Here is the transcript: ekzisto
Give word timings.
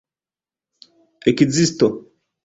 ekzisto 1.29 1.87